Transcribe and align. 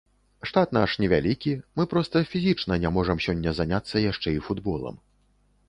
Штат 0.51 0.71
наш 0.77 0.95
невялікі, 1.03 1.53
мы 1.81 1.85
проста 1.91 2.23
фізічна 2.33 2.79
не 2.87 2.93
можам 2.97 3.23
сёння 3.29 3.55
заняцца 3.61 3.95
яшчэ 4.11 4.29
і 4.41 4.43
футболам. 4.51 5.01